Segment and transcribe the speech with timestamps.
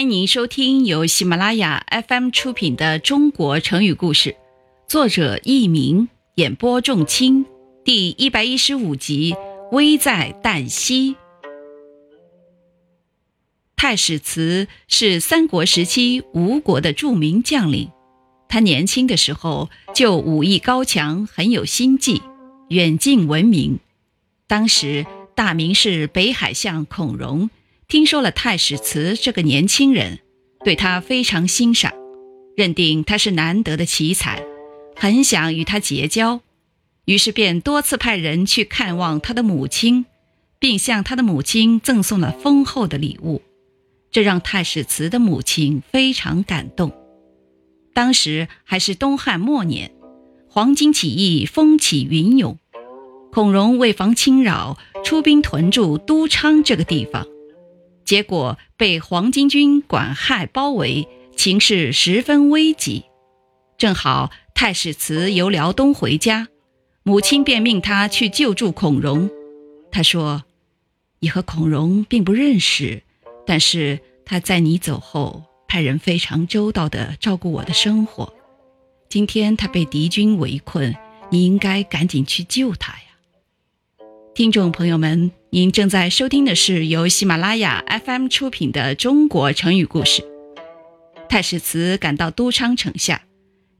[0.00, 4.30] 欢迎您收听由喜马拉雅 FM 出品的《中国成语故事》，
[4.88, 7.44] 作者佚名，演播仲卿，
[7.84, 9.34] 第一百一十五集
[9.72, 11.12] 《危在旦夕》。
[13.76, 17.90] 太史慈是三国时期吴国的著名将领，
[18.48, 22.22] 他年轻的时候就武艺高强，很有心计，
[22.70, 23.78] 远近闻名。
[24.46, 25.04] 当时
[25.34, 27.50] 大名士北海相孔融。
[27.90, 30.20] 听说了太史慈这个年轻人，
[30.64, 31.92] 对他非常欣赏，
[32.56, 34.44] 认定他是难得的奇才，
[34.94, 36.40] 很想与他结交，
[37.04, 40.06] 于是便多次派人去看望他的母亲，
[40.60, 43.42] 并向他的母亲赠送了丰厚的礼物，
[44.12, 46.92] 这让太史慈的母亲非常感动。
[47.92, 49.90] 当时还是东汉末年，
[50.48, 52.56] 黄巾起义风起云涌，
[53.32, 57.26] 孔融为防侵扰，出兵屯驻都昌这个地方。
[58.10, 63.04] 结果被黄巾军管亥包围，情势十分危急。
[63.78, 66.48] 正好太史慈由辽东回家，
[67.04, 69.30] 母亲便命他去救助孔融。
[69.92, 70.42] 他说
[71.22, 73.04] ：“你和孔融并不认识，
[73.46, 78.34] 但是他在你走后，派人非常周到地照顾我的生活。
[79.08, 80.96] 今天他被敌军围困，
[81.30, 83.04] 你应该赶紧去救他呀。”
[84.34, 90.22] 听众朋友们，您正在收听的是由喜马拉雅 FM 出品的《中国成语故事》。
[91.28, 93.22] 太史慈赶到都昌城下，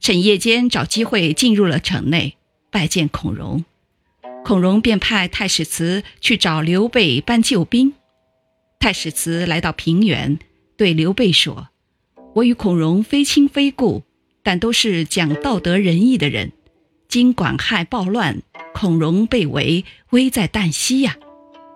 [0.01, 2.35] 趁夜间找机会进入了城内，
[2.73, 3.65] 拜见孔融。
[4.45, 7.95] 孔融便派太史慈去找刘备搬救兵。
[8.81, 10.41] 太史慈来到平原，
[10.77, 11.69] 对刘备说
[12.35, 14.03] ：“我与孔融非亲非故，
[14.43, 16.51] 但都是讲道德仁义的人。
[17.07, 18.43] 今管亥暴乱。”
[18.75, 21.17] 孔融被围，危在旦夕呀！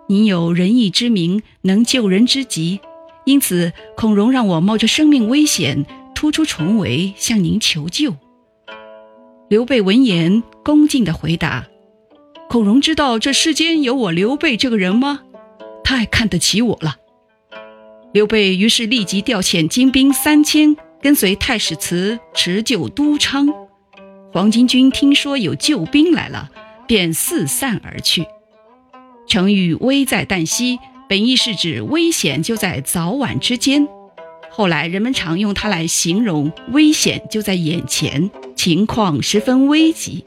[0.06, 2.80] 您有仁义之名，能救人之急，
[3.24, 8.14] 因此孔融让我冒着生命危险突出重围，向您求救。
[9.48, 11.66] 刘备闻言，恭敬地回答
[12.50, 15.22] ：“孔融知道这世间有我刘备这个人吗？
[15.82, 16.96] 太看得起我了。”
[18.12, 23.48] 刘备于是立即调遣精兵三千，跟随太史慈持救都昌。
[24.32, 26.50] 黄巾军听说有救兵来了。
[26.86, 28.26] 便四散而去。
[29.26, 33.86] 成语“危在旦夕”本意是指危险就在早晚之间，
[34.50, 40.24] 后来人们常用它来形容危险就在眼前，情况十分危急。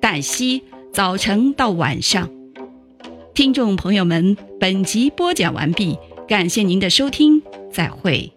[0.00, 0.62] 旦夕，
[0.92, 2.30] 早晨到晚上。
[3.34, 5.96] 听众朋友们，本集播讲完毕，
[6.26, 8.32] 感谢您的收听，再会。